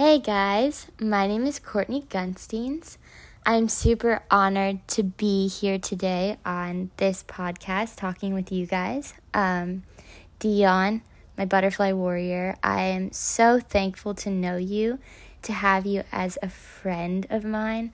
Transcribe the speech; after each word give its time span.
Hey 0.00 0.18
guys, 0.18 0.86
my 0.98 1.26
name 1.26 1.44
is 1.44 1.58
Courtney 1.58 2.06
Gunsteins. 2.08 2.96
I'm 3.44 3.68
super 3.68 4.22
honored 4.30 4.88
to 4.88 5.02
be 5.02 5.46
here 5.46 5.78
today 5.78 6.38
on 6.42 6.90
this 6.96 7.22
podcast 7.22 7.96
talking 7.96 8.32
with 8.32 8.50
you 8.50 8.64
guys. 8.64 9.12
Um, 9.34 9.82
Dion, 10.38 11.02
my 11.36 11.44
butterfly 11.44 11.92
warrior, 11.92 12.56
I 12.62 12.84
am 12.84 13.12
so 13.12 13.60
thankful 13.60 14.14
to 14.14 14.30
know 14.30 14.56
you, 14.56 15.00
to 15.42 15.52
have 15.52 15.84
you 15.84 16.04
as 16.10 16.38
a 16.42 16.48
friend 16.48 17.26
of 17.28 17.44
mine. 17.44 17.92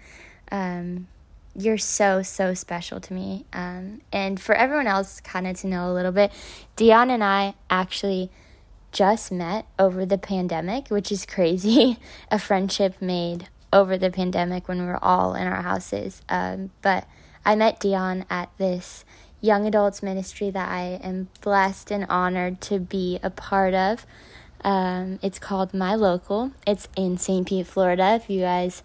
Um, 0.53 1.09
you're 1.57 1.77
so, 1.77 2.23
so 2.23 2.55
special 2.55 3.01
to 3.01 3.15
me. 3.15 3.47
Um, 3.53 4.01
and 4.13 4.41
for 4.41 4.55
everyone 4.55 4.87
else, 4.87 5.21
kind 5.23 5.49
of 5.49 5.59
to 5.59 5.67
know 5.67 5.91
a 5.91 5.95
little 5.95 6.13
bit, 6.13 6.31
Dion 6.77 7.11
and 7.11 7.25
I 7.25 7.55
actually 7.69 8.31
just 8.97 9.31
met 9.31 9.67
over 9.79 10.07
the 10.07 10.17
pandemic, 10.17 10.89
which 10.89 11.13
is 11.13 11.27
crazy. 11.27 11.99
a 12.31 12.39
friendship 12.39 12.95
made 12.99 13.47
over 13.71 13.99
the 13.99 14.11
pandemic 14.11 14.67
when 14.69 14.81
we 14.81 14.87
were 14.87 15.05
all 15.05 15.35
in 15.35 15.47
our 15.47 15.61
houses. 15.61 16.23
Um, 16.31 16.71
but 16.81 17.07
I 17.45 17.57
met 17.57 17.79
Dion 17.79 18.25
at 18.31 18.49
this 18.57 19.05
young 19.43 19.67
adults 19.67 20.03
ministry 20.03 20.49
that 20.49 20.71
I 20.71 20.99
am 21.03 21.29
blessed 21.43 21.91
and 21.91 22.07
honored 22.09 22.63
to 22.63 22.79
be 22.79 23.21
a 23.23 23.29
part 23.29 23.75
of. 23.75 24.07
Um, 24.63 25.19
it's 25.21 25.39
called 25.39 25.75
My 25.75 25.95
Local. 25.95 26.53
It's 26.67 26.89
in 26.97 27.19
St. 27.19 27.47
Pete, 27.47 27.67
Florida. 27.67 28.15
If 28.15 28.31
you 28.31 28.41
guys 28.41 28.83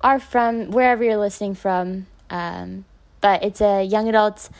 are 0.00 0.18
from 0.18 0.72
wherever 0.72 1.04
you're 1.04 1.16
listening 1.16 1.54
from, 1.54 2.08
um, 2.30 2.84
but 3.20 3.44
it's 3.44 3.60
a 3.60 3.84
young 3.84 4.08
adults 4.08 4.50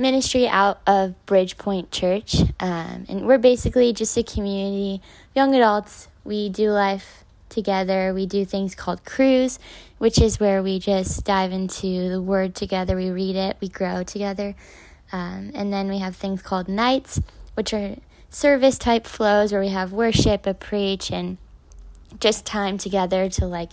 ministry 0.00 0.48
out 0.48 0.80
of 0.86 1.14
Bridgepoint 1.26 1.90
Church. 1.90 2.40
Um, 2.58 3.04
and 3.08 3.26
we're 3.26 3.38
basically 3.38 3.92
just 3.92 4.16
a 4.16 4.22
community, 4.22 4.94
of 4.94 5.36
young 5.36 5.54
adults. 5.54 6.08
We 6.24 6.48
do 6.48 6.70
life 6.70 7.24
together. 7.48 8.14
We 8.14 8.26
do 8.26 8.44
things 8.44 8.74
called 8.74 9.04
crews, 9.04 9.58
which 9.98 10.20
is 10.20 10.40
where 10.40 10.62
we 10.62 10.78
just 10.78 11.24
dive 11.24 11.52
into 11.52 12.08
the 12.08 12.22
word 12.22 12.54
together. 12.54 12.96
We 12.96 13.10
read 13.10 13.36
it, 13.36 13.58
we 13.60 13.68
grow 13.68 14.02
together. 14.02 14.54
Um, 15.12 15.50
and 15.54 15.72
then 15.72 15.88
we 15.88 15.98
have 15.98 16.16
things 16.16 16.40
called 16.40 16.68
nights, 16.68 17.20
which 17.54 17.74
are 17.74 17.96
service 18.30 18.78
type 18.78 19.06
flows 19.06 19.52
where 19.52 19.60
we 19.60 19.68
have 19.68 19.92
worship, 19.92 20.46
a 20.46 20.54
preach, 20.54 21.10
and 21.10 21.36
just 22.18 22.46
time 22.46 22.78
together 22.78 23.28
to 23.28 23.46
like 23.46 23.70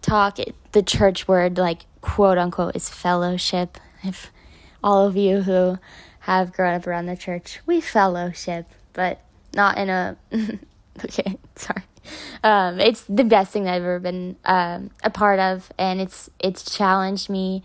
talk. 0.00 0.38
The 0.72 0.82
church 0.82 1.28
word, 1.28 1.58
like 1.58 1.84
quote 2.00 2.38
unquote, 2.38 2.76
is 2.76 2.88
fellowship. 2.88 3.78
If 4.02 4.30
all 4.82 5.06
of 5.06 5.16
you 5.16 5.42
who 5.42 5.78
have 6.20 6.52
grown 6.52 6.74
up 6.74 6.86
around 6.86 7.06
the 7.06 7.16
church, 7.16 7.60
we 7.66 7.80
fellowship, 7.80 8.66
but 8.92 9.20
not 9.54 9.78
in 9.78 9.88
a. 9.88 10.16
okay, 11.04 11.38
sorry. 11.56 11.82
Um, 12.42 12.80
it's 12.80 13.02
the 13.02 13.24
best 13.24 13.52
thing 13.52 13.64
that 13.64 13.74
I've 13.74 13.82
ever 13.82 13.98
been 13.98 14.36
um, 14.44 14.90
a 15.02 15.10
part 15.10 15.38
of, 15.40 15.70
and 15.78 16.00
it's 16.00 16.30
it's 16.38 16.74
challenged 16.74 17.28
me, 17.28 17.62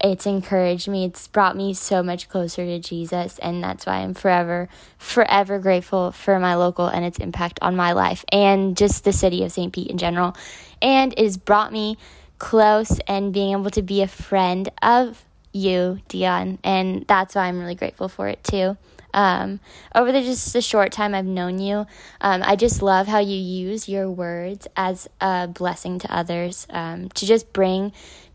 it's 0.00 0.26
encouraged 0.26 0.88
me, 0.88 1.04
it's 1.04 1.26
brought 1.28 1.56
me 1.56 1.74
so 1.74 2.02
much 2.02 2.28
closer 2.28 2.64
to 2.64 2.78
Jesus, 2.78 3.38
and 3.38 3.62
that's 3.62 3.86
why 3.86 3.98
I'm 3.98 4.14
forever, 4.14 4.68
forever 4.98 5.58
grateful 5.58 6.12
for 6.12 6.38
my 6.38 6.54
local 6.54 6.86
and 6.86 7.04
its 7.04 7.18
impact 7.18 7.58
on 7.62 7.76
my 7.76 7.92
life 7.92 8.24
and 8.30 8.76
just 8.76 9.04
the 9.04 9.12
city 9.12 9.42
of 9.44 9.52
St. 9.52 9.72
Pete 9.72 9.90
in 9.90 9.98
general, 9.98 10.36
and 10.80 11.12
it 11.12 11.18
has 11.18 11.36
brought 11.36 11.72
me 11.72 11.96
close 12.38 12.98
and 13.06 13.32
being 13.32 13.52
able 13.52 13.70
to 13.70 13.82
be 13.82 14.02
a 14.02 14.08
friend 14.08 14.68
of 14.82 15.24
you, 15.52 16.00
Dion, 16.08 16.58
and 16.64 17.04
that's 17.06 17.34
why 17.34 17.44
I'm 17.44 17.60
really 17.60 17.74
grateful 17.74 18.08
for 18.08 18.28
it 18.28 18.42
too. 18.44 18.76
Um, 19.14 19.60
over 19.94 20.10
the 20.10 20.22
just 20.22 20.52
the 20.54 20.62
short 20.62 20.90
time 20.90 21.14
I've 21.14 21.26
known 21.26 21.58
you, 21.58 21.86
um, 22.22 22.42
I 22.44 22.56
just 22.56 22.80
love 22.80 23.06
how 23.06 23.18
you 23.18 23.36
use 23.36 23.88
your 23.88 24.10
words 24.10 24.66
as 24.74 25.08
a 25.20 25.48
blessing 25.48 25.98
to 26.00 26.14
others, 26.14 26.66
um, 26.70 27.10
to 27.10 27.26
just 27.26 27.52
bring 27.52 27.92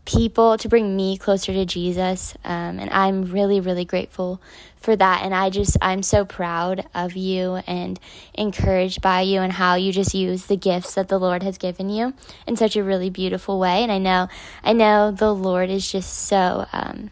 people, 0.08 0.56
to 0.56 0.68
bring 0.70 0.96
me 0.96 1.18
closer 1.18 1.52
to 1.52 1.66
Jesus. 1.66 2.34
Um, 2.42 2.78
and 2.78 2.88
I'm 2.90 3.30
really, 3.30 3.60
really 3.60 3.84
grateful 3.84 4.40
for 4.80 4.96
that. 4.96 5.22
And 5.22 5.34
I 5.34 5.50
just, 5.50 5.76
I'm 5.82 6.02
so 6.02 6.24
proud 6.24 6.86
of 6.94 7.14
you 7.14 7.56
and 7.66 8.00
encouraged 8.32 9.02
by 9.02 9.20
you 9.20 9.40
and 9.40 9.52
how 9.52 9.74
you 9.74 9.92
just 9.92 10.14
use 10.14 10.46
the 10.46 10.56
gifts 10.56 10.94
that 10.94 11.08
the 11.08 11.18
Lord 11.18 11.42
has 11.42 11.58
given 11.58 11.90
you 11.90 12.14
in 12.46 12.56
such 12.56 12.74
a 12.74 12.82
really 12.82 13.10
beautiful 13.10 13.58
way. 13.58 13.82
And 13.82 13.92
I 13.92 13.98
know, 13.98 14.28
I 14.64 14.72
know 14.72 15.10
the 15.10 15.34
Lord 15.34 15.68
is 15.68 15.92
just 15.92 16.10
so, 16.10 16.64
um, 16.72 17.10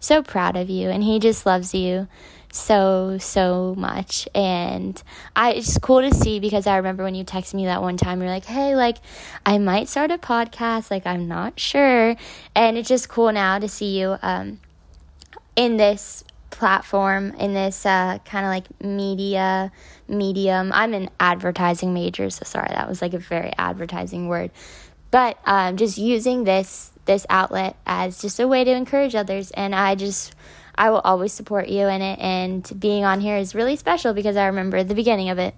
so 0.00 0.22
proud 0.22 0.56
of 0.56 0.70
you 0.70 0.88
and 0.88 1.04
He 1.04 1.18
just 1.18 1.44
loves 1.44 1.74
you 1.74 2.08
so 2.52 3.18
so 3.18 3.74
much. 3.76 4.28
And 4.34 5.00
i 5.36 5.52
it's 5.52 5.78
cool 5.78 6.00
to 6.00 6.14
see 6.14 6.40
because 6.40 6.66
i 6.66 6.76
remember 6.76 7.04
when 7.04 7.14
you 7.14 7.24
texted 7.24 7.54
me 7.54 7.66
that 7.66 7.82
one 7.82 7.96
time 7.96 8.20
you're 8.20 8.30
like 8.30 8.44
hey 8.44 8.74
like 8.74 8.98
i 9.44 9.58
might 9.58 9.88
start 9.88 10.10
a 10.10 10.18
podcast 10.18 10.90
like 10.90 11.06
i'm 11.06 11.28
not 11.28 11.58
sure. 11.58 12.16
And 12.54 12.78
it's 12.78 12.88
just 12.88 13.08
cool 13.08 13.32
now 13.32 13.58
to 13.58 13.68
see 13.68 13.98
you 13.98 14.16
um 14.22 14.60
in 15.56 15.76
this 15.76 16.24
platform 16.50 17.32
in 17.34 17.54
this 17.54 17.84
uh, 17.86 18.18
kind 18.24 18.44
of 18.44 18.50
like 18.50 18.82
media 18.82 19.70
medium. 20.08 20.72
I'm 20.72 20.94
an 20.94 21.10
advertising 21.20 21.92
major 21.94 22.30
so 22.30 22.44
sorry 22.44 22.68
that 22.70 22.88
was 22.88 23.02
like 23.02 23.14
a 23.14 23.18
very 23.18 23.52
advertising 23.58 24.28
word. 24.28 24.50
But 25.10 25.38
um, 25.46 25.76
just 25.76 25.98
using 25.98 26.44
this 26.44 26.92
this 27.04 27.26
outlet 27.30 27.76
as 27.86 28.20
just 28.20 28.38
a 28.38 28.46
way 28.46 28.64
to 28.64 28.70
encourage 28.70 29.14
others 29.14 29.50
and 29.52 29.74
i 29.74 29.94
just 29.94 30.34
I 30.78 30.90
will 30.90 31.00
always 31.00 31.32
support 31.32 31.68
you 31.68 31.88
in 31.88 32.00
it. 32.00 32.18
And 32.20 32.70
being 32.78 33.04
on 33.04 33.20
here 33.20 33.36
is 33.36 33.54
really 33.54 33.76
special 33.76 34.14
because 34.14 34.36
I 34.36 34.46
remember 34.46 34.82
the 34.84 34.94
beginning 34.94 35.28
of 35.28 35.38
it. 35.38 35.54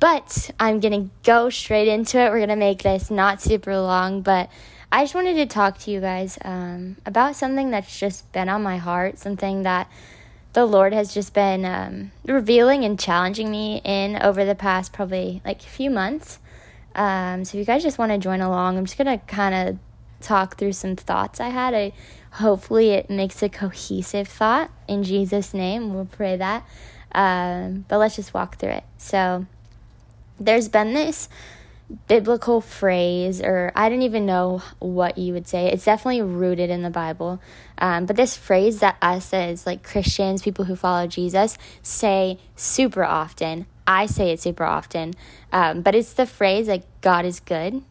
But 0.00 0.52
I'm 0.60 0.78
going 0.78 0.92
to 0.92 1.10
go 1.24 1.50
straight 1.50 1.88
into 1.88 2.18
it. 2.18 2.30
We're 2.30 2.38
going 2.38 2.48
to 2.50 2.56
make 2.56 2.84
this 2.84 3.10
not 3.10 3.42
super 3.42 3.76
long, 3.78 4.22
but 4.22 4.48
I 4.92 5.02
just 5.02 5.14
wanted 5.14 5.34
to 5.34 5.46
talk 5.46 5.78
to 5.78 5.90
you 5.90 6.00
guys 6.00 6.38
um, 6.44 6.96
about 7.04 7.34
something 7.34 7.70
that's 7.70 7.98
just 7.98 8.30
been 8.32 8.48
on 8.48 8.62
my 8.62 8.76
heart, 8.76 9.18
something 9.18 9.64
that 9.64 9.90
the 10.52 10.64
Lord 10.64 10.92
has 10.92 11.12
just 11.12 11.34
been 11.34 11.64
um, 11.64 12.12
revealing 12.24 12.84
and 12.84 12.98
challenging 12.98 13.50
me 13.50 13.82
in 13.84 14.16
over 14.22 14.44
the 14.44 14.54
past 14.54 14.92
probably 14.92 15.42
like 15.44 15.62
a 15.62 15.68
few 15.68 15.90
months. 15.90 16.38
Um, 16.94 17.44
so 17.44 17.58
if 17.58 17.60
you 17.60 17.64
guys 17.64 17.82
just 17.82 17.98
want 17.98 18.12
to 18.12 18.18
join 18.18 18.40
along, 18.40 18.78
I'm 18.78 18.84
just 18.84 18.96
going 18.96 19.18
to 19.18 19.24
kind 19.26 19.54
of 19.68 19.78
talk 20.20 20.56
through 20.56 20.72
some 20.72 20.96
thoughts 20.96 21.40
I 21.40 21.48
had. 21.48 21.74
I 21.74 21.92
hopefully 22.32 22.90
it 22.90 23.10
makes 23.10 23.42
a 23.42 23.48
cohesive 23.48 24.28
thought 24.28 24.70
in 24.86 25.02
Jesus' 25.02 25.54
name. 25.54 25.94
We'll 25.94 26.06
pray 26.06 26.36
that. 26.36 26.66
Um, 27.12 27.84
but 27.88 27.98
let's 27.98 28.16
just 28.16 28.34
walk 28.34 28.58
through 28.58 28.70
it. 28.70 28.84
So 28.98 29.46
there's 30.38 30.68
been 30.68 30.94
this 30.94 31.28
biblical 32.06 32.60
phrase, 32.60 33.40
or 33.40 33.72
I 33.74 33.88
don't 33.88 34.02
even 34.02 34.26
know 34.26 34.62
what 34.78 35.16
you 35.16 35.32
would 35.32 35.48
say. 35.48 35.72
It's 35.72 35.84
definitely 35.84 36.22
rooted 36.22 36.70
in 36.70 36.82
the 36.82 36.90
Bible. 36.90 37.40
Um, 37.78 38.06
but 38.06 38.16
this 38.16 38.36
phrase 38.36 38.80
that 38.80 38.96
us 39.00 39.32
as 39.32 39.66
like 39.66 39.82
Christians, 39.82 40.42
people 40.42 40.66
who 40.66 40.76
follow 40.76 41.06
Jesus, 41.06 41.56
say 41.82 42.38
super 42.56 43.04
often. 43.04 43.66
I 43.86 44.04
say 44.06 44.30
it 44.32 44.40
super 44.40 44.64
often. 44.64 45.14
Um, 45.50 45.80
but 45.80 45.94
it's 45.94 46.12
the 46.12 46.26
phrase 46.26 46.68
like 46.68 46.84
God 47.00 47.24
is 47.24 47.40
good. 47.40 47.82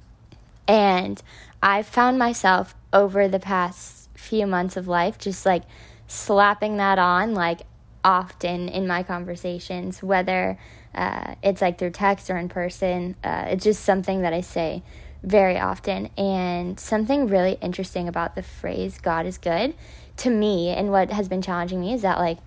And 0.68 1.22
I've 1.64 1.88
found 1.88 2.20
myself 2.20 2.76
over 2.94 3.28
the 3.28 3.40
past 3.40 4.07
few 4.18 4.46
months 4.46 4.76
of 4.76 4.88
life 4.88 5.18
just 5.18 5.46
like 5.46 5.64
slapping 6.08 6.78
that 6.78 7.00
on 7.00 7.34
like 7.34 7.62
often 8.04 8.70
in 8.70 8.88
my 8.88 9.04
conversations, 9.04 10.02
whether 10.02 10.58
uh, 10.96 11.36
it's 11.44 11.62
like 11.62 11.78
through 11.78 11.92
text 11.92 12.30
or 12.30 12.38
in 12.38 12.50
person. 12.50 13.16
Uh, 13.24 13.46
it's 13.48 13.64
just 13.64 13.84
something 13.84 14.22
that 14.22 14.34
I 14.34 14.42
say 14.42 14.82
very 15.24 15.60
often. 15.60 16.10
And 16.18 16.80
something 16.80 17.28
really 17.28 17.58
interesting 17.62 18.08
about 18.08 18.36
the 18.36 18.44
phrase 18.44 18.98
God 18.98 19.26
is 19.26 19.38
good 19.38 19.76
to 20.18 20.30
me 20.30 20.70
and 20.70 20.90
what 20.90 21.12
has 21.12 21.28
been 21.28 21.42
challenging 21.42 21.82
me 21.82 21.94
is 21.94 22.02
that 22.02 22.18
like 22.18 22.40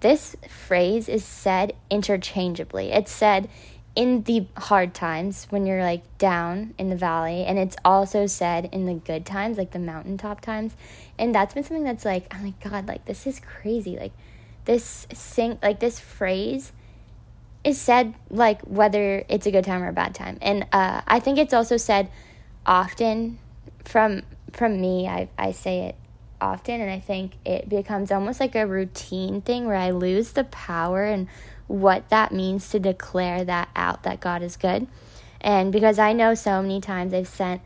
this 0.00 0.36
phrase 0.48 1.08
is 1.08 1.24
said 1.24 1.74
interchangeably. 1.90 2.90
It's 2.90 3.12
said 3.12 3.48
in 3.96 4.22
the 4.24 4.46
hard 4.56 4.92
times 4.92 5.46
when 5.50 5.66
you're 5.66 5.82
like 5.82 6.02
down 6.18 6.74
in 6.78 6.90
the 6.90 6.96
valley 6.96 7.44
and 7.44 7.58
it's 7.58 7.76
also 7.84 8.26
said 8.26 8.68
in 8.72 8.86
the 8.86 8.94
good 8.94 9.24
times 9.24 9.56
like 9.56 9.70
the 9.70 9.78
mountaintop 9.78 10.40
times 10.40 10.74
and 11.16 11.32
that's 11.34 11.54
been 11.54 11.62
something 11.62 11.84
that's 11.84 12.04
like 12.04 12.26
i'm 12.34 12.44
like 12.44 12.60
god 12.60 12.88
like 12.88 13.04
this 13.04 13.26
is 13.26 13.40
crazy. 13.40 13.96
Like 13.96 14.12
this 14.64 15.06
sing 15.12 15.58
like 15.62 15.78
this 15.78 16.00
phrase 16.00 16.72
is 17.62 17.80
said 17.80 18.14
like 18.30 18.60
whether 18.62 19.24
it's 19.28 19.46
a 19.46 19.50
good 19.50 19.64
time 19.64 19.82
or 19.82 19.88
a 19.88 19.92
bad 19.92 20.14
time 20.14 20.38
and 20.42 20.66
uh, 20.72 21.00
i 21.06 21.20
think 21.20 21.38
it's 21.38 21.54
also 21.54 21.76
said 21.76 22.10
often 22.66 23.38
from 23.84 24.22
from 24.52 24.80
me 24.80 25.06
i, 25.06 25.28
I 25.38 25.52
say 25.52 25.82
it 25.82 25.96
often 26.40 26.80
and 26.80 26.90
i 26.90 26.98
think 26.98 27.32
it 27.44 27.68
becomes 27.68 28.10
almost 28.10 28.40
like 28.40 28.54
a 28.54 28.66
routine 28.66 29.40
thing 29.40 29.66
where 29.66 29.76
i 29.76 29.90
lose 29.90 30.32
the 30.32 30.44
power 30.44 31.04
and 31.04 31.28
what 31.66 32.08
that 32.10 32.32
means 32.32 32.68
to 32.70 32.78
declare 32.78 33.44
that 33.44 33.68
out 33.74 34.02
that 34.02 34.20
God 34.20 34.42
is 34.42 34.56
good. 34.56 34.86
And 35.40 35.72
because 35.72 35.98
I 35.98 36.12
know 36.12 36.34
so 36.34 36.62
many 36.62 36.80
times 36.80 37.12
I've 37.12 37.28
sent, 37.28 37.60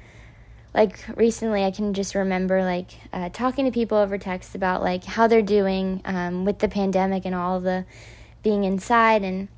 like 0.75 1.05
recently, 1.17 1.65
I 1.65 1.71
can 1.71 1.95
just 1.95 2.15
remember 2.15 2.63
like 2.63 2.91
uh, 3.13 3.29
talking 3.31 3.65
to 3.65 3.71
people 3.71 3.99
over 3.99 4.19
text 4.19 4.55
about 4.55 4.83
like 4.83 5.05
how 5.05 5.27
they're 5.27 5.43
doing 5.43 6.03
um, 6.05 6.45
with 6.45 6.59
the 6.59 6.69
pandemic 6.69 7.25
and 7.25 7.35
all 7.35 7.61
the 7.61 7.85
being 8.43 8.65
inside. 8.65 9.23
And 9.23 9.49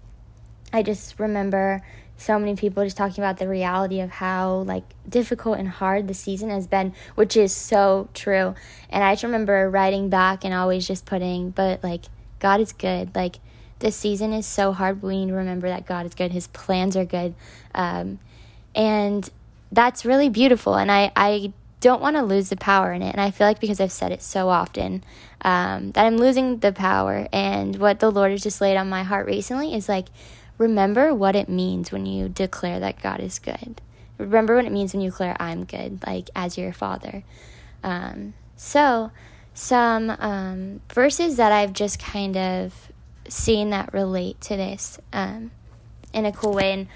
I 0.72 0.82
just 0.82 1.18
remember 1.18 1.82
so 2.16 2.38
many 2.38 2.54
people 2.54 2.84
just 2.84 2.98
talking 2.98 3.24
about 3.24 3.38
the 3.38 3.48
reality 3.48 4.00
of 4.00 4.10
how 4.10 4.56
like 4.58 4.84
difficult 5.08 5.58
and 5.58 5.68
hard 5.68 6.06
the 6.06 6.14
season 6.14 6.50
has 6.50 6.66
been, 6.66 6.92
which 7.14 7.36
is 7.36 7.54
so 7.54 8.08
true. 8.12 8.54
And 8.90 9.02
I 9.02 9.14
just 9.14 9.24
remember 9.24 9.68
writing 9.70 10.10
back 10.10 10.44
and 10.44 10.52
always 10.52 10.86
just 10.86 11.06
putting, 11.06 11.50
but 11.50 11.82
like 11.82 12.04
God 12.38 12.60
is 12.60 12.72
good. 12.72 13.14
Like 13.14 13.36
this 13.80 13.96
season 13.96 14.32
is 14.32 14.46
so 14.46 14.72
hard, 14.72 15.00
but 15.00 15.08
we 15.08 15.24
need 15.24 15.30
to 15.30 15.36
remember 15.36 15.68
that 15.68 15.86
God 15.86 16.06
is 16.06 16.14
good. 16.14 16.32
His 16.32 16.46
plans 16.48 16.96
are 16.96 17.04
good. 17.04 17.34
Um, 17.74 18.18
and 18.74 19.28
that's 19.72 20.04
really 20.04 20.28
beautiful. 20.28 20.76
And 20.76 20.90
I, 20.90 21.12
I 21.16 21.52
don't 21.80 22.00
want 22.00 22.16
to 22.16 22.22
lose 22.22 22.50
the 22.50 22.56
power 22.56 22.92
in 22.92 23.02
it. 23.02 23.12
And 23.12 23.20
I 23.20 23.30
feel 23.30 23.46
like 23.46 23.60
because 23.60 23.80
I've 23.80 23.92
said 23.92 24.12
it 24.12 24.22
so 24.22 24.48
often, 24.48 25.02
um, 25.42 25.92
that 25.92 26.04
I'm 26.04 26.18
losing 26.18 26.58
the 26.58 26.72
power. 26.72 27.28
And 27.32 27.76
what 27.76 28.00
the 28.00 28.10
Lord 28.10 28.30
has 28.30 28.42
just 28.42 28.60
laid 28.60 28.76
on 28.76 28.88
my 28.88 29.02
heart 29.02 29.26
recently 29.26 29.74
is 29.74 29.88
like, 29.88 30.06
remember 30.58 31.14
what 31.14 31.34
it 31.34 31.48
means 31.48 31.90
when 31.90 32.06
you 32.06 32.28
declare 32.28 32.80
that 32.80 33.02
God 33.02 33.20
is 33.20 33.38
good. 33.38 33.80
Remember 34.18 34.56
what 34.56 34.66
it 34.66 34.72
means 34.72 34.92
when 34.92 35.00
you 35.00 35.10
declare, 35.10 35.36
I'm 35.40 35.64
good, 35.64 36.06
like 36.06 36.28
as 36.36 36.58
your 36.58 36.72
father. 36.72 37.24
Um, 37.82 38.34
so, 38.56 39.10
some 39.54 40.10
um, 40.10 40.80
verses 40.92 41.36
that 41.36 41.52
I've 41.52 41.72
just 41.72 41.98
kind 41.98 42.36
of 42.36 42.89
seen 43.32 43.70
that 43.70 43.92
relate 43.92 44.40
to 44.42 44.56
this 44.56 44.98
um, 45.12 45.50
in 46.12 46.24
a 46.24 46.32
cool 46.32 46.54
way. 46.54 46.72
And 46.72 46.88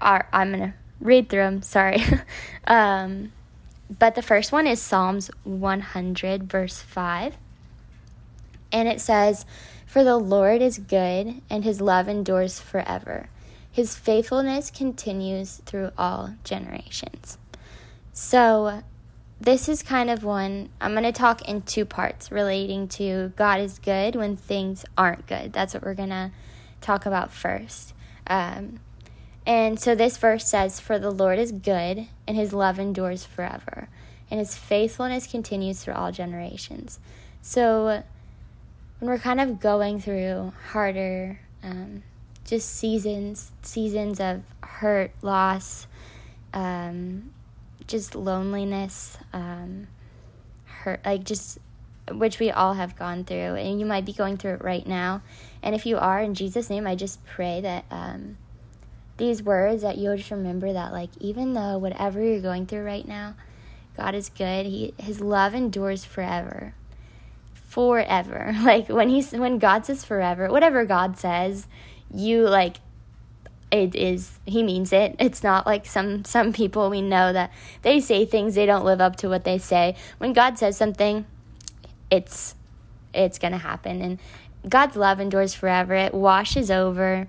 uh, 0.00 0.22
I'm 0.32 0.52
going 0.52 0.72
to 0.72 0.74
read 1.00 1.28
through 1.28 1.42
them, 1.42 1.62
sorry. 1.62 2.02
um, 2.66 3.32
but 3.98 4.14
the 4.14 4.22
first 4.22 4.52
one 4.52 4.66
is 4.66 4.80
Psalms 4.80 5.30
100, 5.44 6.44
verse 6.44 6.80
5. 6.80 7.36
And 8.72 8.88
it 8.88 9.00
says, 9.00 9.46
For 9.86 10.02
the 10.02 10.16
Lord 10.16 10.62
is 10.62 10.78
good, 10.78 11.42
and 11.50 11.64
his 11.64 11.80
love 11.80 12.08
endures 12.08 12.58
forever. 12.60 13.28
His 13.70 13.96
faithfulness 13.96 14.70
continues 14.70 15.60
through 15.66 15.90
all 15.98 16.34
generations. 16.44 17.38
So, 18.12 18.82
this 19.44 19.68
is 19.68 19.82
kind 19.82 20.08
of 20.08 20.24
one 20.24 20.70
I'm 20.80 20.92
going 20.92 21.04
to 21.04 21.12
talk 21.12 21.46
in 21.46 21.62
two 21.62 21.84
parts 21.84 22.32
relating 22.32 22.88
to 22.88 23.32
God 23.36 23.60
is 23.60 23.78
good 23.78 24.16
when 24.16 24.36
things 24.36 24.86
aren't 24.96 25.26
good. 25.26 25.52
That's 25.52 25.74
what 25.74 25.82
we're 25.82 25.94
going 25.94 26.08
to 26.10 26.30
talk 26.80 27.04
about 27.04 27.30
first. 27.30 27.92
Um, 28.26 28.80
and 29.46 29.78
so 29.78 29.94
this 29.94 30.16
verse 30.16 30.46
says, 30.46 30.80
For 30.80 30.98
the 30.98 31.10
Lord 31.10 31.38
is 31.38 31.52
good, 31.52 32.08
and 32.26 32.36
his 32.36 32.54
love 32.54 32.78
endures 32.78 33.26
forever, 33.26 33.88
and 34.30 34.40
his 34.40 34.56
faithfulness 34.56 35.26
continues 35.26 35.84
through 35.84 35.94
all 35.94 36.10
generations. 36.10 36.98
So 37.42 38.02
when 38.98 39.10
we're 39.10 39.18
kind 39.18 39.42
of 39.42 39.60
going 39.60 40.00
through 40.00 40.54
harder, 40.70 41.40
um, 41.62 42.02
just 42.46 42.70
seasons, 42.70 43.52
seasons 43.60 44.20
of 44.20 44.42
hurt, 44.62 45.10
loss, 45.20 45.86
um, 46.54 47.30
just 47.86 48.14
loneliness, 48.14 49.18
um, 49.32 49.88
hurt, 50.64 51.00
like 51.04 51.24
just 51.24 51.58
which 52.10 52.38
we 52.38 52.50
all 52.50 52.74
have 52.74 52.96
gone 52.96 53.24
through, 53.24 53.54
and 53.56 53.80
you 53.80 53.86
might 53.86 54.04
be 54.04 54.12
going 54.12 54.36
through 54.36 54.54
it 54.54 54.64
right 54.64 54.86
now. 54.86 55.22
And 55.62 55.74
if 55.74 55.86
you 55.86 55.96
are, 55.96 56.20
in 56.20 56.34
Jesus' 56.34 56.68
name, 56.68 56.86
I 56.86 56.94
just 56.94 57.24
pray 57.24 57.60
that 57.62 57.84
um, 57.90 58.36
these 59.16 59.42
words 59.42 59.82
that 59.82 59.98
you'll 59.98 60.16
just 60.16 60.30
remember 60.30 60.72
that 60.72 60.92
like 60.92 61.10
even 61.20 61.54
though 61.54 61.78
whatever 61.78 62.22
you're 62.22 62.40
going 62.40 62.66
through 62.66 62.82
right 62.82 63.06
now 63.06 63.34
god 63.96 64.14
is 64.14 64.28
good. 64.28 64.66
He 64.66 64.94
his 64.98 65.20
love 65.20 65.54
endures 65.54 66.04
forever. 66.04 66.74
Forever. 67.54 68.54
Like 68.62 68.88
when 68.88 69.08
he's 69.08 69.32
when 69.32 69.58
god 69.58 69.86
says 69.86 70.04
forever 70.04 70.48
whatever 70.50 70.84
god 70.84 71.18
says 71.18 71.66
you 72.12 72.48
like 72.48 72.76
it 73.74 73.94
is 73.94 74.38
he 74.46 74.62
means 74.62 74.92
it 74.92 75.16
it's 75.18 75.42
not 75.42 75.66
like 75.66 75.84
some 75.86 76.24
some 76.24 76.52
people 76.52 76.90
we 76.90 77.02
know 77.02 77.32
that 77.32 77.50
they 77.82 77.98
say 78.00 78.24
things 78.24 78.54
they 78.54 78.66
don't 78.66 78.84
live 78.84 79.00
up 79.00 79.16
to 79.16 79.28
what 79.28 79.44
they 79.44 79.58
say 79.58 79.96
when 80.18 80.32
god 80.32 80.58
says 80.58 80.76
something 80.76 81.24
it's 82.10 82.54
it's 83.12 83.38
gonna 83.38 83.58
happen 83.58 84.00
and 84.00 84.18
god's 84.68 84.96
love 84.96 85.18
endures 85.18 85.54
forever 85.54 85.94
it 85.94 86.14
washes 86.14 86.70
over 86.70 87.28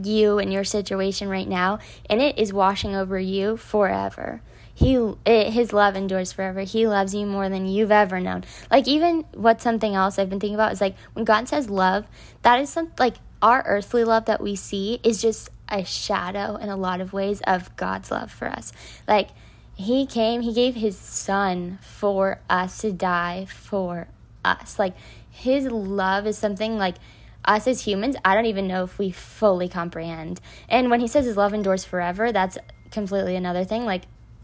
you 0.00 0.38
and 0.38 0.52
your 0.52 0.64
situation 0.64 1.28
right 1.28 1.48
now, 1.48 1.78
and 2.08 2.20
it 2.20 2.38
is 2.38 2.52
washing 2.52 2.94
over 2.94 3.18
you 3.18 3.56
forever. 3.56 4.40
He 4.74 4.94
it, 5.26 5.52
his 5.52 5.72
love 5.72 5.96
endures 5.96 6.32
forever. 6.32 6.60
He 6.60 6.86
loves 6.86 7.14
you 7.14 7.26
more 7.26 7.48
than 7.48 7.66
you've 7.66 7.92
ever 7.92 8.20
known. 8.20 8.44
Like 8.70 8.88
even 8.88 9.24
what 9.34 9.60
something 9.60 9.94
else 9.94 10.18
I've 10.18 10.30
been 10.30 10.40
thinking 10.40 10.54
about 10.54 10.72
is 10.72 10.80
like 10.80 10.96
when 11.12 11.24
God 11.24 11.48
says 11.48 11.68
love, 11.68 12.06
that 12.42 12.58
is 12.58 12.70
something 12.70 12.94
like 12.98 13.16
our 13.42 13.62
earthly 13.66 14.04
love 14.04 14.24
that 14.26 14.40
we 14.40 14.56
see 14.56 15.00
is 15.02 15.20
just 15.20 15.50
a 15.68 15.84
shadow 15.84 16.56
in 16.56 16.68
a 16.68 16.76
lot 16.76 17.00
of 17.00 17.12
ways 17.12 17.40
of 17.46 17.74
God's 17.76 18.10
love 18.10 18.30
for 18.30 18.48
us. 18.48 18.72
Like 19.06 19.30
he 19.74 20.06
came, 20.06 20.42
he 20.42 20.54
gave 20.54 20.76
his 20.76 20.96
son 20.96 21.78
for 21.82 22.40
us 22.48 22.78
to 22.78 22.92
die 22.92 23.46
for 23.46 24.08
us. 24.44 24.78
Like 24.78 24.94
his 25.28 25.66
love 25.66 26.26
is 26.26 26.38
something 26.38 26.78
like 26.78 26.96
us 27.44 27.66
as 27.66 27.82
humans, 27.82 28.16
I 28.24 28.34
don't 28.34 28.46
even 28.46 28.68
know 28.68 28.84
if 28.84 28.98
we 28.98 29.10
fully 29.10 29.68
comprehend. 29.68 30.40
And 30.68 30.90
when 30.90 31.00
he 31.00 31.08
says 31.08 31.24
his 31.24 31.36
love 31.36 31.52
endures 31.52 31.84
forever, 31.84 32.32
that's 32.32 32.58
completely 32.90 33.36
another 33.36 33.64
thing. 33.64 33.84
Like, 33.84 34.02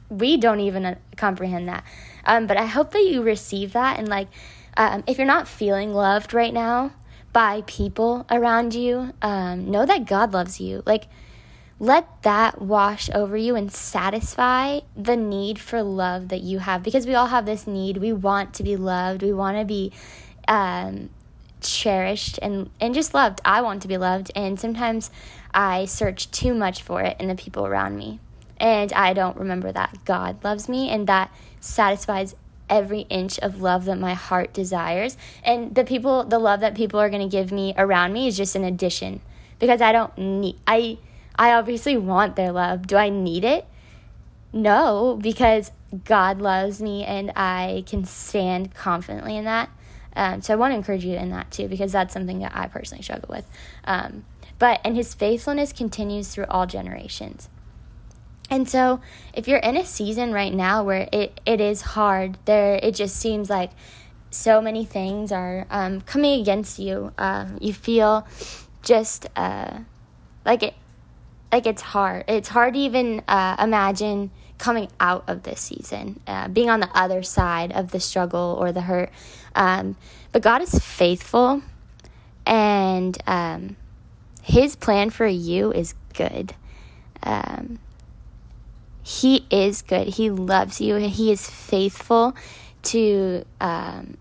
we 0.09 0.37
don't 0.37 0.61
even 0.61 0.85
uh, 0.85 0.95
comprehend 1.17 1.69
that. 1.69 1.85
Um, 2.25 2.47
but 2.47 2.57
I 2.57 2.67
hope 2.67 2.93
that 2.93 3.05
you 3.05 3.23
receive 3.23 3.73
that. 3.75 3.99
And, 3.99 4.09
like, 4.09 4.29
um, 4.77 5.05
if 5.07 5.19
you're 5.19 5.27
not 5.27 5.47
feeling 5.47 5.93
loved 5.93 6.35
right 6.35 6.53
now 6.53 6.93
by 7.33 7.63
people 7.67 8.27
around 8.31 8.75
you, 8.75 9.13
um, 9.23 9.71
know 9.71 9.87
that 9.87 10.07
God 10.07 10.33
loves 10.33 10.61
you. 10.61 10.83
Like, 10.87 11.07
let 11.81 12.23
that 12.23 12.61
wash 12.61 13.09
over 13.11 13.37
you 13.37 13.55
and 13.55 13.71
satisfy 13.71 14.81
the 14.97 15.17
need 15.17 15.59
for 15.59 15.83
love 15.83 16.29
that 16.29 16.41
you 16.41 16.59
have 16.59 16.83
because 16.83 17.07
we 17.07 17.15
all 17.15 17.29
have 17.29 17.47
this 17.47 17.67
need. 17.67 17.99
We 17.99 18.13
want 18.13 18.55
to 18.55 18.63
be 18.63 18.77
loved, 18.77 19.23
we 19.23 19.33
want 19.33 19.59
to 19.59 19.65
be 19.65 19.93
um, 20.49 21.11
cherished 21.61 22.39
and 22.43 22.71
and 22.81 22.95
just 22.95 23.15
loved. 23.15 23.41
I 23.45 23.61
want 23.63 23.83
to 23.83 23.89
be 23.89 23.97
loved 23.97 24.33
and 24.35 24.59
sometimes 24.59 25.11
I 25.55 25.85
search 25.85 26.31
too 26.31 26.53
much 26.53 26.83
for 26.83 27.01
it 27.03 27.17
in 27.21 27.29
the 27.29 27.35
people 27.37 27.67
around 27.67 27.97
me. 27.97 28.19
And 28.61 28.93
I 28.93 29.13
don't 29.13 29.37
remember 29.37 29.71
that 29.71 29.99
God 30.05 30.43
loves 30.43 30.69
me 30.69 30.91
and 30.91 31.07
that 31.07 31.33
satisfies 31.61 32.35
every 32.69 33.01
inch 33.03 33.39
of 33.41 33.61
love 33.61 33.85
that 33.87 33.99
my 33.99 34.15
heart 34.15 34.53
desires. 34.53 35.17
And 35.43 35.75
the 35.75 35.85
people 35.85 36.25
the 36.25 36.39
love 36.39 36.61
that 36.61 36.75
people 36.75 37.01
are 37.01 37.11
going 37.11 37.29
to 37.29 37.37
give 37.37 37.53
me 37.53 37.75
around 37.77 38.13
me 38.13 38.29
is 38.29 38.37
just 38.37 38.57
an 38.57 38.65
addition 38.65 39.21
because 39.59 39.81
I 39.81 39.93
don't 39.93 40.17
need 40.19 40.59
I 40.67 40.99
I 41.39 41.53
obviously 41.53 41.97
want 41.97 42.37
their 42.37 42.53
love. 42.53 42.87
Do 42.87 42.97
I 42.97 43.09
need 43.09 43.45
it? 43.45 43.67
No, 44.53 45.19
because 45.21 45.71
God 46.05 46.41
loves 46.41 46.81
me 46.81 47.05
and 47.05 47.33
I 47.37 47.85
can 47.87 48.05
stand 48.05 48.75
confidently 48.75 49.37
in 49.37 49.45
that. 49.45 49.71
Um, 50.17 50.43
so 50.43 50.53
I 50.53 50.57
want 50.57 50.73
to 50.73 50.77
encourage 50.77 51.05
you 51.05 51.17
in 51.17 51.31
that 51.31 51.51
too, 51.51 51.69
because 51.69 51.93
that's 51.93 52.13
something 52.13 52.41
that 52.41 52.53
I 52.55 52.67
personally 52.67 53.03
struggle 53.03 53.29
with. 53.31 53.47
Um, 53.85 54.25
but, 54.59 54.81
and 54.85 54.97
his 54.97 55.15
faithfulness 55.15 55.73
continues 55.73 56.29
through 56.29 56.47
all 56.51 56.67
generations. 56.67 57.49
And 58.51 58.69
so, 58.69 59.01
if 59.35 59.47
you're 59.47 59.59
in 59.59 59.77
a 59.77 59.85
season 59.85 60.33
right 60.33 60.53
now 60.53 60.83
where 60.83 61.09
it, 61.13 61.41
it 61.45 61.61
is 61.61 61.83
hard, 61.83 62.39
there 62.47 62.81
it 62.83 62.95
just 62.95 63.17
seems 63.17 63.51
like 63.51 63.71
so 64.31 64.61
many 64.61 64.85
things 64.85 65.33
are 65.33 65.67
um, 65.71 66.01
coming 66.03 66.41
against 66.41 66.79
you. 66.79 67.13
Um, 67.19 67.59
you 67.61 67.73
feel 67.73 68.27
just 68.83 69.27
uh, 69.37 69.81
like 70.45 70.63
it, 70.63 70.75
like 71.53 71.67
it's 71.67 71.83
hard. 71.83 72.25
It's 72.29 72.49
hard 72.49 72.75
to 72.75 72.81
even 72.81 73.23
uh, 73.29 73.57
imagine 73.59 74.31
coming 74.59 74.89
out 74.99 75.25
of 75.29 75.45
this 75.45 75.61
season, 75.61 76.21
uh, 76.27 76.49
being 76.49 76.69
on 76.69 76.81
the 76.81 76.91
other 76.95 77.23
side 77.23 77.73
of 77.73 77.91
the 77.93 78.01
struggle 78.01 78.57
or 78.59 78.73
the 78.73 78.83
hurt. 78.83 79.11
Um, 79.55 79.97
but 80.33 80.43
God 80.43 80.63
is 80.63 80.79
faithful, 80.79 81.63
and 82.45 83.17
um, 83.27 83.77
His 84.43 84.77
plan 84.77 85.11
for 85.11 85.27
you 85.27 85.73
is 85.73 85.95
good. 86.15 86.55
Um, 87.23 87.79
he 89.09 89.47
is 89.51 89.81
good. 89.81 90.07
He 90.07 90.29
loves 90.29 90.83
you. 90.83 90.97
He 90.97 91.33
is 91.33 91.49
faithful 91.49 92.37
to 92.83 93.43
um, 93.59 94.19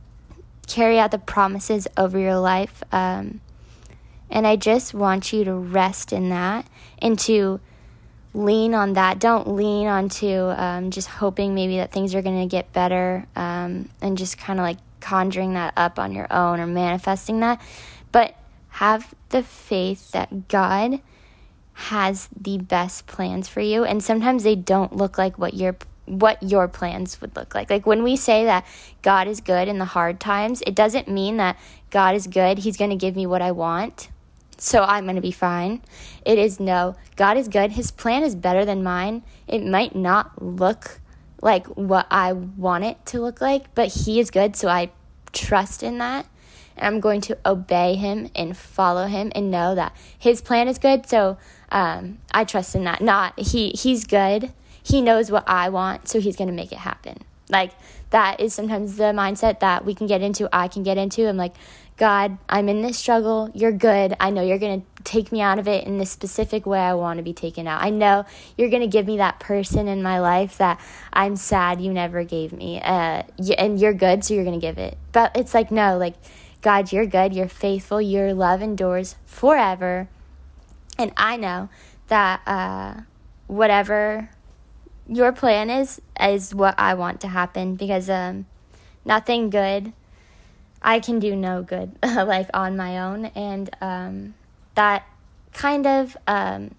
carry 0.65 0.97
out 0.97 1.11
the 1.11 1.19
promises 1.19 1.89
over 1.97 2.17
your 2.17 2.39
life. 2.39 2.83
Um, 2.93 3.41
and 4.29 4.47
I 4.47 4.55
just 4.55 4.93
want 4.93 5.33
you 5.33 5.43
to 5.43 5.53
rest 5.53 6.13
in 6.13 6.29
that 6.29 6.65
and 6.99 7.19
to 7.19 7.59
lean 8.33 8.73
on 8.73 8.93
that. 8.93 9.19
Don't 9.19 9.49
lean 9.49 9.87
onto 9.87 10.51
um, 10.51 10.89
just 10.89 11.09
hoping 11.09 11.53
maybe 11.53 11.75
that 11.75 11.91
things 11.91 12.15
are 12.15 12.21
going 12.21 12.39
to 12.39 12.47
get 12.47 12.71
better 12.71 13.27
um, 13.35 13.89
and 14.01 14.17
just 14.17 14.37
kind 14.37 14.57
of 14.57 14.63
like 14.63 14.77
conjuring 15.01 15.55
that 15.55 15.73
up 15.75 15.99
on 15.99 16.13
your 16.13 16.31
own 16.31 16.61
or 16.61 16.65
manifesting 16.65 17.41
that. 17.41 17.59
But 18.13 18.35
have 18.69 19.13
the 19.31 19.43
faith 19.43 20.11
that 20.11 20.47
God 20.47 21.01
has 21.81 22.29
the 22.39 22.57
best 22.57 23.07
plans 23.07 23.47
for 23.47 23.61
you 23.61 23.83
and 23.83 24.03
sometimes 24.03 24.43
they 24.43 24.55
don't 24.55 24.95
look 24.95 25.17
like 25.17 25.37
what 25.37 25.53
your 25.53 25.75
what 26.05 26.41
your 26.41 26.69
plans 26.69 27.19
would 27.19 27.35
look 27.35 27.53
like. 27.53 27.69
Like 27.69 27.85
when 27.85 28.01
we 28.01 28.15
say 28.15 28.45
that 28.45 28.65
God 29.01 29.27
is 29.27 29.41
good 29.41 29.67
in 29.67 29.77
the 29.77 29.85
hard 29.85 30.21
times, 30.21 30.63
it 30.65 30.73
doesn't 30.73 31.09
mean 31.09 31.35
that 31.37 31.59
God 31.89 32.15
is 32.15 32.27
good, 32.27 32.59
he's 32.59 32.77
going 32.77 32.91
to 32.91 32.95
give 32.95 33.15
me 33.15 33.25
what 33.25 33.41
I 33.41 33.51
want 33.51 34.09
so 34.57 34.83
I'm 34.83 35.05
going 35.05 35.15
to 35.15 35.21
be 35.21 35.31
fine. 35.31 35.81
It 36.25 36.37
is 36.37 36.59
no, 36.59 36.95
God 37.15 37.37
is 37.37 37.47
good. 37.47 37.71
His 37.71 37.91
plan 37.91 38.23
is 38.23 38.35
better 38.35 38.65
than 38.65 38.83
mine. 38.83 39.23
It 39.47 39.63
might 39.63 39.95
not 39.95 40.41
look 40.41 40.99
like 41.41 41.67
what 41.67 42.07
I 42.09 42.33
want 42.33 42.83
it 42.83 43.05
to 43.07 43.21
look 43.21 43.39
like, 43.39 43.73
but 43.75 43.89
He 43.89 44.19
is 44.19 44.31
good, 44.31 44.55
so 44.55 44.67
I 44.67 44.89
trust 45.31 45.83
in 45.83 45.99
that. 45.99 46.25
And 46.75 46.85
I'm 46.85 46.99
going 46.99 47.21
to 47.21 47.37
obey 47.45 47.95
Him 47.95 48.29
and 48.35 48.55
follow 48.55 49.07
Him 49.07 49.31
and 49.35 49.49
know 49.49 49.75
that 49.75 49.95
His 50.17 50.41
plan 50.41 50.67
is 50.67 50.77
good. 50.77 51.07
So 51.07 51.37
um, 51.71 52.19
I 52.31 52.43
trust 52.43 52.75
in 52.75 52.83
that. 52.85 53.01
Not 53.01 53.39
He. 53.39 53.69
He's 53.71 54.05
good. 54.05 54.51
He 54.81 55.01
knows 55.01 55.29
what 55.29 55.43
I 55.47 55.69
want, 55.69 56.07
so 56.07 56.19
He's 56.19 56.35
going 56.35 56.49
to 56.49 56.53
make 56.53 56.71
it 56.71 56.79
happen. 56.79 57.19
Like 57.49 57.71
that 58.09 58.39
is 58.39 58.53
sometimes 58.53 58.97
the 58.97 59.05
mindset 59.05 59.59
that 59.59 59.85
we 59.85 59.93
can 59.93 60.07
get 60.07 60.21
into. 60.21 60.49
I 60.51 60.67
can 60.67 60.83
get 60.83 60.97
into. 60.97 61.27
I'm 61.27 61.37
like, 61.37 61.55
God, 61.97 62.37
I'm 62.47 62.69
in 62.69 62.83
this 62.83 62.97
struggle. 62.97 63.49
You're 63.55 63.71
good. 63.71 64.15
I 64.19 64.29
know 64.29 64.43
you're 64.43 64.59
going 64.59 64.81
to 64.81 65.03
take 65.03 65.31
me 65.31 65.41
out 65.41 65.57
of 65.57 65.67
it 65.67 65.85
in 65.85 65.97
the 65.97 66.05
specific 66.05 66.67
way 66.67 66.79
I 66.79 66.93
want 66.93 67.17
to 67.17 67.23
be 67.23 67.33
taken 67.33 67.67
out. 67.67 67.81
I 67.81 67.89
know 67.89 68.23
you're 68.55 68.69
going 68.69 68.83
to 68.83 68.87
give 68.87 69.07
me 69.07 69.17
that 69.17 69.39
person 69.39 69.87
in 69.87 70.03
my 70.03 70.19
life 70.19 70.57
that 70.59 70.79
I'm 71.11 71.35
sad 71.35 71.81
you 71.81 71.91
never 71.91 72.23
gave 72.23 72.53
me. 72.53 72.79
Uh, 72.79 73.23
and 73.57 73.79
you're 73.79 73.95
good, 73.95 74.23
so 74.23 74.35
you're 74.35 74.43
going 74.43 74.59
to 74.59 74.65
give 74.65 74.77
it. 74.77 74.95
But 75.11 75.35
it's 75.35 75.55
like, 75.55 75.71
no, 75.71 75.97
like, 75.97 76.13
God, 76.61 76.91
you're 76.91 77.07
good. 77.07 77.33
You're 77.33 77.47
faithful. 77.47 77.99
Your 77.99 78.31
love 78.35 78.61
endures 78.61 79.15
forever. 79.25 80.07
And 80.99 81.11
I 81.17 81.35
know 81.35 81.69
that 82.09 82.41
uh, 82.45 83.01
whatever 83.47 84.29
your 85.07 85.31
plan 85.31 85.71
is, 85.71 85.99
is 86.21 86.53
what 86.53 86.75
I 86.77 86.93
want 86.93 87.21
to 87.21 87.27
happen 87.27 87.75
because 87.75 88.07
um, 88.07 88.45
nothing 89.03 89.49
good 89.49 89.93
I 90.81 90.99
can 90.99 91.19
do 91.19 91.35
no 91.35 91.63
good, 91.63 91.97
like 92.03 92.49
on 92.53 92.77
my 92.77 92.99
own. 92.99 93.25
And 93.27 93.69
um, 93.81 94.33
that 94.75 95.07
kind 95.53 95.85
of 95.85 96.15
um, 96.27 96.75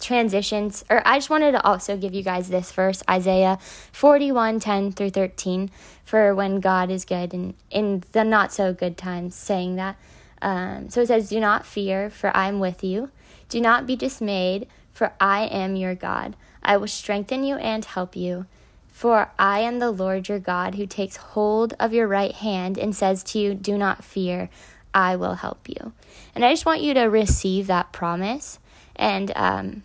transitions, 0.00 0.84
or 0.90 1.02
I 1.06 1.18
just 1.18 1.30
wanted 1.30 1.52
to 1.52 1.64
also 1.64 1.96
give 1.96 2.14
you 2.14 2.22
guys 2.22 2.48
this 2.48 2.72
verse, 2.72 3.02
Isaiah 3.08 3.58
41 3.92 4.60
10 4.60 4.92
through 4.92 5.10
13, 5.10 5.70
for 6.04 6.34
when 6.34 6.60
God 6.60 6.90
is 6.90 7.04
good 7.04 7.32
and 7.32 7.54
in 7.70 8.02
the 8.12 8.24
not 8.24 8.52
so 8.52 8.72
good 8.72 8.96
times, 8.96 9.34
saying 9.34 9.76
that. 9.76 9.96
Um, 10.40 10.90
so 10.90 11.02
it 11.02 11.06
says, 11.06 11.28
Do 11.28 11.38
not 11.38 11.64
fear, 11.64 12.10
for 12.10 12.36
I 12.36 12.48
am 12.48 12.58
with 12.58 12.82
you. 12.82 13.10
Do 13.48 13.60
not 13.60 13.86
be 13.86 13.96
dismayed, 13.96 14.66
for 14.90 15.12
I 15.20 15.44
am 15.44 15.76
your 15.76 15.94
God. 15.94 16.36
I 16.62 16.76
will 16.76 16.88
strengthen 16.88 17.44
you 17.44 17.56
and 17.56 17.84
help 17.84 18.16
you. 18.16 18.46
For 18.92 19.30
I 19.38 19.60
am 19.60 19.78
the 19.78 19.90
Lord 19.90 20.28
your 20.28 20.38
God 20.38 20.76
who 20.76 20.86
takes 20.86 21.16
hold 21.16 21.74
of 21.80 21.92
your 21.92 22.06
right 22.06 22.32
hand 22.32 22.78
and 22.78 22.94
says 22.94 23.24
to 23.24 23.38
you, 23.38 23.54
Do 23.54 23.76
not 23.76 24.04
fear, 24.04 24.50
I 24.94 25.16
will 25.16 25.34
help 25.34 25.68
you. 25.68 25.92
And 26.34 26.44
I 26.44 26.52
just 26.52 26.66
want 26.66 26.82
you 26.82 26.94
to 26.94 27.04
receive 27.04 27.66
that 27.66 27.92
promise 27.92 28.58
and 28.94 29.32
um, 29.34 29.82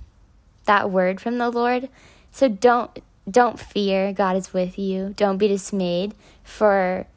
that 0.65 0.91
word 0.91 1.19
from 1.19 1.37
the 1.37 1.49
Lord. 1.49 1.89
So 2.31 2.47
don't 2.47 2.91
don't 3.29 3.59
fear, 3.59 4.13
God 4.13 4.37
is 4.37 4.53
with 4.53 4.77
you. 4.77 5.13
Don't 5.17 5.37
be 5.37 5.47
dismayed 5.47 6.13
for 6.43 7.07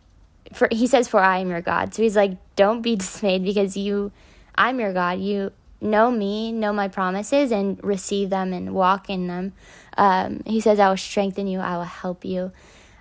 for 0.52 0.68
he 0.70 0.87
says 0.87 1.09
for 1.09 1.20
I 1.20 1.38
am 1.38 1.50
your 1.50 1.61
God. 1.61 1.92
So 1.92 2.02
he's 2.02 2.16
like 2.16 2.38
don't 2.56 2.82
be 2.82 2.97
dismayed 3.04 3.44
because 3.44 3.76
you 3.76 4.12
I'm 4.54 4.80
your 4.80 4.92
God. 4.92 5.18
You 5.18 5.52
know 5.80 6.10
me, 6.10 6.52
know 6.52 6.72
my 6.72 6.88
promises, 6.88 7.50
and 7.52 7.82
receive 7.82 8.30
them 8.30 8.52
and 8.52 8.75
walk 8.75 9.08
in 9.08 9.26
them. 9.26 9.52
Um, 9.96 10.42
he 10.46 10.60
says, 10.60 10.78
I 10.78 10.88
will 10.88 10.96
strengthen 10.96 11.46
you, 11.46 11.60
I 11.60 11.76
will 11.76 11.84
help 11.84 12.25
you. 12.25 12.52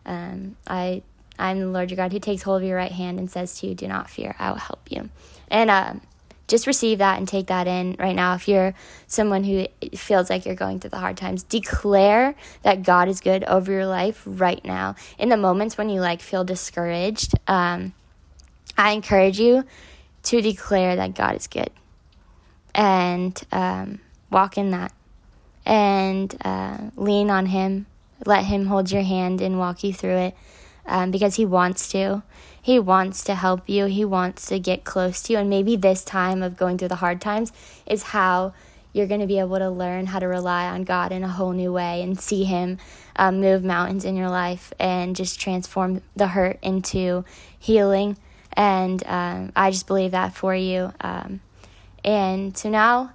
Um, 0.05 0.55
I, 0.67 1.03
I'm 1.37 1.59
the 1.59 1.67
Lord 1.67 1.91
your 1.91 1.97
God 1.97 2.11
who 2.11 2.19
takes 2.19 2.43
hold 2.43 2.61
of 2.61 2.67
your 2.67 2.77
right 2.77 2.91
hand 2.91 3.19
and 3.19 3.29
says 3.29 3.59
to 3.59 3.67
you, 3.67 3.75
Do 3.75 3.87
not 3.87 4.09
fear, 4.09 4.35
I 4.39 4.49
will 4.49 4.57
help 4.57 4.91
you. 4.91 5.09
And 5.49 5.69
um, 5.69 6.01
just 6.47 6.67
receive 6.67 6.97
that 6.97 7.17
and 7.17 7.27
take 7.27 7.47
that 7.47 7.67
in 7.67 7.95
right 7.99 8.15
now. 8.15 8.33
If 8.33 8.47
you're 8.47 8.73
someone 9.07 9.43
who 9.43 9.67
feels 9.95 10.29
like 10.29 10.45
you're 10.45 10.55
going 10.55 10.79
through 10.79 10.89
the 10.91 10.97
hard 10.97 11.15
times, 11.15 11.43
declare 11.43 12.35
that 12.63 12.83
God 12.83 13.07
is 13.07 13.21
good 13.21 13.43
over 13.43 13.71
your 13.71 13.85
life 13.85 14.23
right 14.25 14.63
now. 14.65 14.95
In 15.17 15.29
the 15.29 15.37
moments 15.37 15.77
when 15.77 15.89
you 15.89 16.01
like 16.01 16.21
feel 16.21 16.43
discouraged, 16.43 17.33
um, 17.47 17.93
I 18.77 18.91
encourage 18.91 19.39
you 19.39 19.63
to 20.23 20.41
declare 20.41 20.95
that 20.95 21.13
God 21.13 21.35
is 21.35 21.47
good 21.47 21.69
and 22.79 23.43
um, 23.51 23.99
walk 24.31 24.57
in 24.57 24.71
that 24.71 24.93
and 25.65 26.33
uh, 26.45 26.77
lean 26.95 27.29
on 27.29 27.47
Him. 27.47 27.87
Let 28.25 28.45
Him 28.45 28.67
hold 28.67 28.89
your 28.89 29.01
hand 29.01 29.41
and 29.41 29.59
walk 29.59 29.83
you 29.83 29.93
through 29.93 30.15
it 30.17 30.37
um, 30.85 31.11
because 31.11 31.35
He 31.35 31.45
wants 31.45 31.91
to. 31.91 32.23
He 32.61 32.79
wants 32.79 33.23
to 33.25 33.35
help 33.35 33.67
you, 33.67 33.85
He 33.85 34.05
wants 34.05 34.45
to 34.47 34.59
get 34.59 34.85
close 34.85 35.21
to 35.23 35.33
you. 35.33 35.39
And 35.39 35.49
maybe 35.49 35.75
this 35.75 36.05
time 36.05 36.41
of 36.41 36.55
going 36.55 36.77
through 36.77 36.87
the 36.87 36.95
hard 36.95 37.19
times 37.19 37.51
is 37.85 38.03
how 38.03 38.53
you're 38.93 39.07
going 39.07 39.21
to 39.21 39.27
be 39.27 39.39
able 39.39 39.59
to 39.59 39.69
learn 39.69 40.07
how 40.07 40.19
to 40.19 40.27
rely 40.27 40.65
on 40.69 40.85
God 40.85 41.11
in 41.11 41.23
a 41.23 41.27
whole 41.27 41.51
new 41.51 41.73
way 41.73 42.01
and 42.01 42.17
see 42.17 42.45
Him 42.45 42.77
um, 43.17 43.41
move 43.41 43.61
mountains 43.61 44.05
in 44.05 44.15
your 44.15 44.29
life 44.29 44.71
and 44.79 45.17
just 45.17 45.37
transform 45.37 46.01
the 46.15 46.27
hurt 46.27 46.57
into 46.61 47.25
healing. 47.59 48.17
And 48.53 49.05
um, 49.05 49.51
I 49.53 49.69
just 49.69 49.85
believe 49.85 50.11
that 50.11 50.33
for 50.33 50.55
you. 50.55 50.93
Um, 51.01 51.41
and 52.03 52.57
so 52.57 52.69
now, 52.69 53.13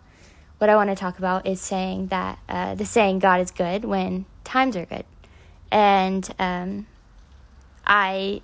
what 0.59 0.71
I 0.71 0.77
want 0.77 0.91
to 0.91 0.97
talk 0.97 1.19
about 1.19 1.47
is 1.47 1.61
saying 1.61 2.09
that 2.09 2.39
uh, 2.49 2.75
the 2.75 2.85
saying 2.85 3.19
God 3.19 3.41
is 3.41 3.51
good 3.51 3.85
when 3.85 4.27
times 4.45 4.77
are 4.77 4.87
good. 4.87 5.05
And 5.71 6.29
um, 6.39 6.87
I 7.87 8.43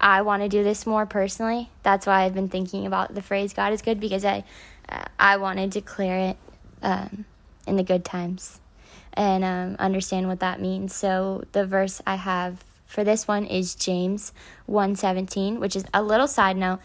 I 0.00 0.22
want 0.22 0.42
to 0.42 0.48
do 0.48 0.64
this 0.64 0.86
more 0.86 1.06
personally. 1.06 1.70
That's 1.82 2.06
why 2.06 2.22
I've 2.22 2.34
been 2.34 2.48
thinking 2.48 2.86
about 2.86 3.14
the 3.14 3.22
phrase 3.22 3.52
God 3.52 3.72
is 3.72 3.82
good 3.82 4.00
because 4.00 4.24
I 4.24 4.44
uh, 4.88 5.04
I 5.18 5.36
want 5.36 5.58
to 5.58 5.66
declare 5.66 6.30
it 6.30 6.36
um, 6.82 7.24
in 7.66 7.76
the 7.76 7.82
good 7.82 8.04
times 8.04 8.60
and 9.14 9.44
um, 9.44 9.76
understand 9.78 10.28
what 10.28 10.40
that 10.40 10.60
means. 10.60 10.94
So 10.94 11.44
the 11.52 11.66
verse 11.66 12.00
I 12.06 12.16
have 12.16 12.64
for 12.86 13.04
this 13.04 13.26
one 13.26 13.46
is 13.46 13.74
James 13.74 14.32
1:17, 14.68 15.58
which 15.58 15.76
is 15.76 15.84
a 15.94 16.02
little 16.02 16.26
side 16.26 16.56
note. 16.56 16.80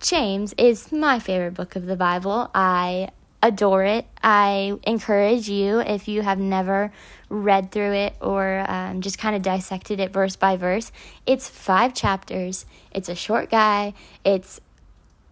James 0.00 0.54
is 0.56 0.92
my 0.92 1.18
favorite 1.18 1.54
book 1.54 1.74
of 1.74 1.86
the 1.86 1.96
Bible. 1.96 2.50
I 2.54 3.10
adore 3.42 3.84
it. 3.84 4.06
I 4.22 4.78
encourage 4.84 5.48
you, 5.48 5.80
if 5.80 6.06
you 6.06 6.22
have 6.22 6.38
never 6.38 6.92
read 7.28 7.72
through 7.72 7.92
it 7.92 8.14
or 8.20 8.64
um, 8.68 9.00
just 9.00 9.18
kind 9.18 9.34
of 9.34 9.42
dissected 9.42 9.98
it 9.98 10.12
verse 10.12 10.36
by 10.36 10.56
verse, 10.56 10.92
it's 11.26 11.48
five 11.48 11.94
chapters. 11.94 12.64
It's 12.92 13.08
a 13.08 13.16
short 13.16 13.50
guy. 13.50 13.94
It's, 14.24 14.60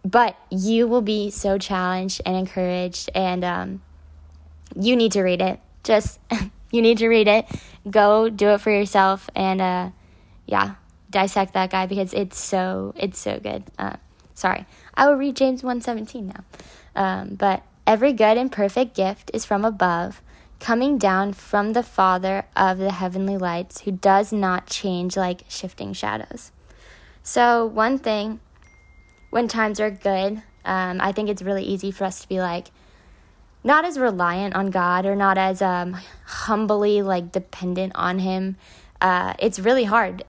but 0.05 0.37
you 0.51 0.89
will 0.89 1.03
be 1.03 1.31
so 1.31 1.59
challenged 1.59 2.21
and 2.27 2.37
encouraged, 2.37 3.11
and 3.15 3.45
um, 3.45 3.83
you 4.75 4.97
need 4.97 5.13
to 5.13 5.23
read 5.23 5.41
it. 5.41 5.61
Just, 5.85 6.19
you 6.73 6.83
need 6.83 6.99
to 6.99 7.09
read 7.09 7.29
it. 7.29 7.47
Go 7.89 8.29
do 8.29 8.49
it 8.49 8.61
for 8.61 8.71
yourself, 8.71 9.31
and 9.37 9.61
uh, 9.61 9.91
yeah, 10.45 10.75
dissect 11.11 11.55
that 11.55 11.71
guy 11.71 11.87
because 11.87 12.13
it's 12.13 12.39
so, 12.39 12.95
it's 12.97 13.19
so 13.19 13.39
good. 13.39 13.65
Uh, 13.79 13.97
Sorry, 14.37 14.67
I 14.95 15.09
will 15.09 15.17
read 15.17 15.35
James 15.35 15.63
1:17 15.63 16.27
now. 16.27 16.45
Um, 16.95 17.35
but 17.37 17.63
every 17.87 18.13
good 18.13 18.37
and 18.37 18.53
perfect 18.53 18.95
gift 18.95 19.31
is 19.33 19.47
from 19.47 19.65
above, 19.65 20.21
coming 20.61 20.99
down 20.99 21.33
from 21.33 21.73
the 21.73 21.83
Father 21.83 22.45
of 22.55 22.77
the 22.77 22.93
heavenly 22.93 23.39
lights, 23.39 23.81
who 23.81 23.93
does 23.93 24.33
not 24.33 24.67
change 24.67 25.17
like 25.17 25.45
shifting 25.49 25.95
shadows. 25.95 26.53
So 27.23 27.65
one 27.65 27.99
thing, 27.99 28.41
when 29.31 29.49
times 29.49 29.81
are 29.81 29.91
good, 29.91 30.43
um, 30.67 31.01
I 31.01 31.13
think 31.13 31.31
it's 31.31 31.43
really 31.43 31.65
easy 31.65 31.91
for 31.91 32.05
us 32.05 32.21
to 32.21 32.29
be 32.29 32.39
like, 32.39 32.67
not 33.65 33.87
as 33.87 33.99
reliant 33.99 34.55
on 34.55 34.71
God 34.71 35.07
or 35.07 35.17
not 35.17 35.39
as 35.39 35.63
um, 35.63 35.97
humbly 36.27 37.01
like 37.01 37.33
dependent 37.33 37.93
on 37.97 38.19
Him 38.19 38.57
uh, 39.01 39.35
it's 39.39 39.59
really 39.59 39.85
hard 39.85 40.23